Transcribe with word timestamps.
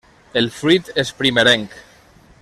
El 0.39 0.47
fruit 0.55 0.89
és 1.03 1.11
primerenc. 1.21 1.77